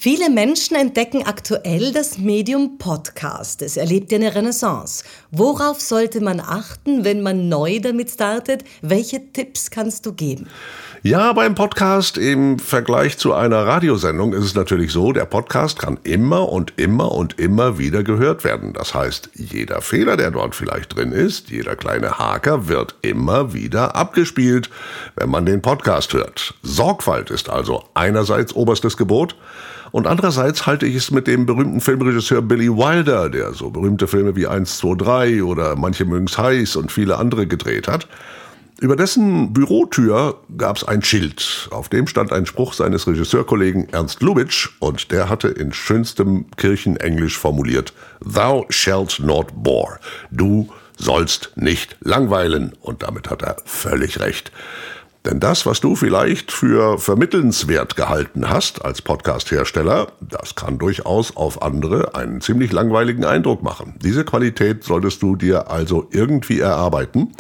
Viele 0.01 0.31
Menschen 0.31 0.77
entdecken 0.77 1.25
aktuell 1.25 1.91
das 1.91 2.19
Medium 2.19 2.79
Podcast. 2.79 3.63
Es 3.63 3.77
erlebt 3.77 4.15
eine 4.15 4.33
Renaissance. 4.33 5.03
Worauf 5.33 5.81
sollte 5.81 6.21
man 6.21 6.39
achten, 6.39 7.03
wenn 7.03 7.21
man 7.21 7.49
neu 7.49 7.81
damit 7.81 8.09
startet? 8.09 8.63
Welche 8.81 9.33
Tipps 9.33 9.73
kannst 9.73 10.07
du 10.07 10.13
geben? 10.13 10.47
Ja, 11.05 11.33
beim 11.33 11.55
Podcast 11.55 12.19
im 12.19 12.59
Vergleich 12.59 13.19
zu 13.19 13.33
einer 13.33 13.65
Radiosendung 13.65 14.33
ist 14.33 14.45
es 14.45 14.57
natürlich 14.57 14.91
so, 14.91 15.13
der 15.13 15.27
Podcast 15.27 15.79
kann 15.79 15.97
immer 16.03 16.49
und 16.49 16.73
immer 16.77 17.13
und 17.13 17.39
immer 17.39 17.79
wieder 17.79 18.03
gehört 18.03 18.43
werden. 18.43 18.73
Das 18.73 18.95
heißt, 18.95 19.31
jeder 19.35 19.81
Fehler, 19.81 20.17
der 20.17 20.33
dort 20.33 20.57
vielleicht 20.57 20.97
drin 20.97 21.13
ist, 21.13 21.51
jeder 21.51 21.77
kleine 21.77 22.19
Haker 22.19 22.67
wird 22.67 22.97
immer 23.03 23.53
wieder 23.53 23.95
abgespielt, 23.95 24.71
wenn 25.15 25.31
man 25.31 25.47
den 25.47 25.63
Podcast 25.63 26.15
hört. 26.15 26.55
Sorgfalt 26.65 27.31
ist 27.31 27.49
also 27.49 27.85
einerseits 27.95 28.53
oberstes 28.53 28.97
Gebot, 28.97 29.37
und 29.91 30.07
andererseits 30.07 30.67
halte 30.67 30.85
ich 30.85 30.97
es 30.97 31.11
mit 31.11 31.27
dem 31.27 31.47
berühmten 31.47 31.81
Filmregisseur 31.81 32.43
Billy 32.43 32.69
Wilder, 32.69 33.31
der 33.31 33.55
so 33.55 33.71
berühmte 33.71 34.07
Filme 34.07 34.37
wie 34.37 34.47
1, 34.47 34.79
2, 34.79 34.95
3 34.97 35.43
oder 35.45 35.77
Manche 35.77 36.05
mögen's 36.05 36.37
heiß 36.37 36.77
und 36.77 36.93
viele 36.93 37.17
andere 37.17 37.47
gedreht 37.47 37.89
hat, 37.89 38.07
über 38.81 38.95
dessen 38.95 39.53
Bürotür 39.53 40.41
gab 40.57 40.77
es 40.77 40.85
ein 40.85 41.03
Schild. 41.03 41.69
Auf 41.73 41.89
dem 41.89 42.07
stand 42.07 42.33
ein 42.33 42.47
Spruch 42.47 42.73
seines 42.73 43.07
Regisseurkollegen 43.09 43.89
Ernst 43.91 44.23
Lubitsch 44.23 44.69
und 44.79 45.11
der 45.11 45.29
hatte 45.29 45.49
in 45.49 45.73
schönstem 45.73 46.47
Kirchenenglisch 46.57 47.37
formuliert, 47.37 47.93
Thou 48.21 48.67
shalt 48.69 49.19
not 49.19 49.49
bore. 49.55 49.99
Du 50.31 50.69
sollst 50.97 51.53
nicht 51.57 51.97
langweilen. 52.01 52.73
Und 52.81 53.03
damit 53.03 53.31
hat 53.31 53.43
er 53.43 53.57
völlig 53.65 54.21
recht. 54.21 54.53
Denn 55.25 55.41
das, 55.41 55.67
was 55.67 55.81
du 55.81 55.97
vielleicht 55.97 56.53
für 56.53 56.99
vermittelnswert 56.99 57.97
gehalten 57.97 58.49
hast 58.49 58.85
als 58.85 59.03
Podcast-Hersteller, 59.03 60.13
das 60.21 60.55
kann 60.55 60.79
durchaus 60.79 61.37
auf 61.37 61.63
andere 61.63 62.15
einen 62.15 62.41
ziemlich 62.41 62.73
langweiligen 62.73 63.25
Eindruck 63.25 63.63
machen. 63.63 63.97
Diese 64.03 64.25
Qualität 64.25 64.85
solltest 64.85 65.21
du 65.21 65.35
dir 65.35 65.71
also 65.71 66.09
irgendwie 66.13 66.61
erarbeiten 66.61 67.33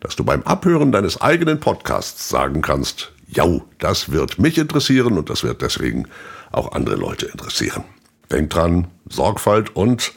dass 0.00 0.16
du 0.16 0.24
beim 0.24 0.42
Abhören 0.42 0.92
deines 0.92 1.20
eigenen 1.20 1.60
Podcasts 1.60 2.28
sagen 2.28 2.62
kannst, 2.62 3.12
ja, 3.28 3.44
das 3.78 4.12
wird 4.12 4.38
mich 4.38 4.58
interessieren 4.58 5.18
und 5.18 5.30
das 5.30 5.42
wird 5.42 5.62
deswegen 5.62 6.06
auch 6.52 6.72
andere 6.72 6.96
Leute 6.96 7.26
interessieren. 7.26 7.84
Denk 8.30 8.50
dran, 8.50 8.88
Sorgfalt 9.08 9.74
und 9.74 10.12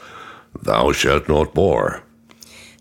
Thou 0.63 0.93
shalt 0.93 1.29
not 1.29 1.53
bore. 1.53 2.01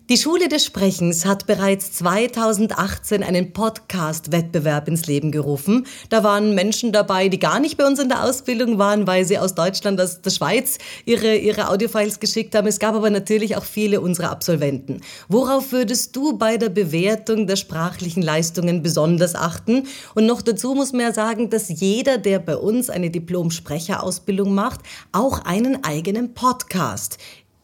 Die 0.09 0.17
Schule 0.17 0.47
des 0.47 0.65
Sprechens 0.65 1.23
hat 1.27 1.45
bereits 1.45 1.91
2018 1.91 3.21
einen 3.21 3.53
Podcast-Wettbewerb 3.53 4.87
ins 4.87 5.05
Leben 5.05 5.31
gerufen. 5.31 5.85
Da 6.09 6.23
waren 6.23 6.55
Menschen 6.55 6.91
dabei, 6.91 7.29
die 7.29 7.37
gar 7.37 7.59
nicht 7.59 7.77
bei 7.77 7.85
uns 7.85 7.99
in 7.99 8.09
der 8.09 8.23
Ausbildung 8.23 8.79
waren, 8.79 9.05
weil 9.05 9.23
sie 9.23 9.37
aus 9.37 9.53
Deutschland, 9.53 10.01
aus 10.01 10.23
der 10.23 10.31
Schweiz 10.31 10.79
ihre, 11.05 11.35
ihre 11.35 11.69
Audiofiles 11.69 12.19
geschickt 12.19 12.55
haben. 12.55 12.65
Es 12.65 12.79
gab 12.79 12.95
aber 12.95 13.11
natürlich 13.11 13.55
auch 13.55 13.63
viele 13.63 14.01
unserer 14.01 14.31
Absolventen. 14.31 15.01
Worauf 15.27 15.71
würdest 15.71 16.15
du 16.15 16.35
bei 16.39 16.57
der 16.57 16.69
Bewertung 16.69 17.45
der 17.45 17.55
sprachlichen 17.55 18.23
Leistungen 18.23 18.81
besonders 18.81 19.35
achten? 19.35 19.83
Und 20.15 20.25
noch 20.25 20.41
dazu 20.41 20.73
muss 20.73 20.91
man 20.91 21.01
ja 21.01 21.13
sagen, 21.13 21.51
dass 21.51 21.69
jeder, 21.69 22.17
der 22.17 22.39
bei 22.39 22.57
uns 22.57 22.89
eine 22.89 23.11
Diplom-Sprecherausbildung 23.11 24.55
macht, 24.55 24.79
auch 25.11 25.45
einen 25.45 25.83
eigenen 25.83 26.33
Podcast 26.33 27.19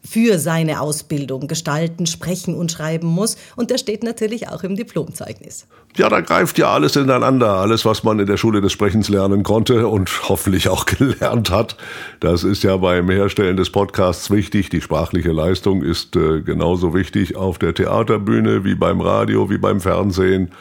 für 0.08 0.40
seine 0.40 0.82
Ausbildung 0.82 1.48
gestalten, 1.48 2.06
sprechen 2.06 2.56
und 2.56 2.72
schreiben 2.72 3.08
muss. 3.08 3.38
Und 3.56 3.72
der 3.72 3.78
steht 3.78 4.04
natürlich 4.04 4.50
auch 4.50 4.64
im 4.64 4.76
Diplomzeugnis. 4.76 5.68
Ja, 5.98 6.10
da 6.10 6.22
greift 6.22 6.58
ja 6.58 6.72
alles 6.72 6.96
ineinander. 6.96 7.52
Alles, 7.56 7.86
was 7.86 8.04
man 8.04 8.20
in 8.20 8.28
der 8.28 8.38
Schule 8.38 8.62
des 8.62 8.72
Sprechens 8.72 9.10
lernen 9.10 9.44
konnte 9.44 9.88
und 9.88 10.30
hoffentlich 10.30 10.70
auch 10.70 10.86
gelernt 10.86 11.50
hat. 11.50 11.78
Das 12.20 12.44
ist 12.44 12.64
ja 12.64 12.78
beim 12.78 13.10
Herstellen 13.10 13.58
des 13.58 13.70
Podcasts 13.70 14.30
wichtig. 14.30 14.70
Die 14.70 14.82
sprachliche 14.82 15.32
Leistung 15.32 15.82
ist 15.82 16.16
äh, 16.16 16.42
genauso 16.42 16.94
wichtig 16.94 17.36
auf 17.36 17.58
der 17.60 17.74
Theaterbühne 17.74 18.64
wie 18.64 18.76
beim 18.76 19.02
Radio, 19.02 19.50
wie 19.50 19.58
beim 19.58 19.82
Fernsehen 19.82 20.52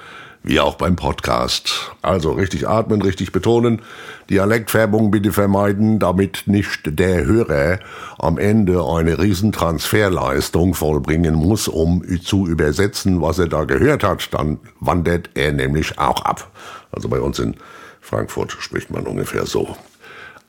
wie 0.45 0.61
auch 0.61 0.77
beim 0.77 0.95
Podcast. 0.95 1.93
Also 2.03 2.33
richtig 2.33 2.69
atmen, 2.69 3.03
richtig 3.03 3.33
betonen, 3.33 3.83
Dialektfärbung 4.31 5.11
bitte 5.11 5.33
vermeiden, 5.33 5.99
damit 5.99 6.45
nicht 6.47 6.99
der 6.99 7.25
Hörer 7.25 7.81
am 8.19 8.39
Ende 8.39 8.85
eine 8.85 9.19
Riesentransferleistung 9.19 10.75
vollbringen 10.75 11.35
muss, 11.35 11.67
um 11.67 12.05
zu 12.21 12.47
übersetzen, 12.47 13.23
was 13.23 13.39
er 13.39 13.49
da 13.49 13.65
gehört 13.65 14.05
hat. 14.05 14.33
Dann 14.33 14.59
wandert 14.81 15.31
er 15.35 15.53
nämlich 15.53 15.99
auch 15.99 16.23
ab. 16.25 16.51
Also 16.93 17.09
bei 17.09 17.21
uns 17.21 17.39
in 17.39 17.57
Frankfurt 18.01 18.53
spricht 18.53 18.91
man 18.91 19.07
ungefähr 19.07 19.47
so. 19.47 19.77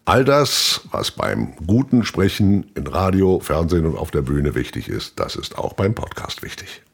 All 0.03 0.23
das, 0.23 0.81
was 0.91 1.09
beim 1.09 1.55
guten 1.65 2.05
Sprechen 2.05 2.69
in 2.75 2.85
Radio, 2.85 3.39
Fernsehen 3.39 3.87
und 3.87 3.97
auf 3.97 4.11
der 4.11 4.21
Bühne 4.21 4.53
wichtig 4.53 4.87
ist, 4.87 5.19
das 5.19 5.35
ist 5.35 5.57
auch 5.57 5.73
beim 5.73 5.95
Podcast 5.95 6.43
wichtig. 6.43 6.84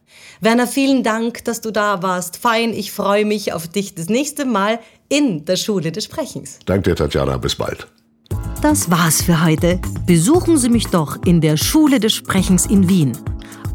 Werner, 0.44 0.66
vielen 0.66 1.04
Dank, 1.04 1.46
dass 1.46 1.62
du 1.62 1.70
da 1.70 2.02
warst. 2.02 2.36
Fein, 2.36 2.74
ich 2.74 2.92
freue 2.92 3.26
mich 3.26 3.54
auf 3.54 3.68
dich 3.68 3.94
das 3.94 4.10
nächste 4.10 4.46
Mal 4.46 4.80
in 5.08 5.46
der 5.46 5.56
Schule 5.56 5.92
des 5.92 6.06
Sprechens. 6.06 6.58
Danke 6.66 6.90
dir, 6.90 6.96
Tatjana. 6.96 7.38
Bis 7.38 7.56
bald. 7.56 7.88
Das 8.64 8.90
war's 8.90 9.22
für 9.22 9.44
heute. 9.44 9.80
Besuchen 10.08 10.58
Sie 10.58 10.70
mich 10.70 10.88
doch 10.88 11.18
in 11.26 11.42
der 11.42 11.58
Schule 11.58 12.00
des 12.00 12.14
Sprechens 12.14 12.66
in 12.66 12.90
Wien. 12.90 13.16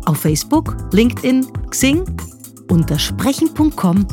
Auf 0.07 0.19
Facebook, 0.19 0.77
LinkedIn, 0.93 1.47
Xing, 1.71 2.05
unter 2.69 2.99
sprechen.com 2.99 4.05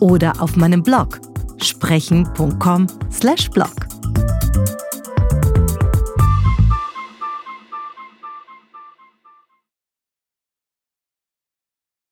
oder 0.00 0.32
auf 0.40 0.56
meinem 0.56 0.82
Blog 0.82 1.20
sprechen.com/blog. 1.62 3.70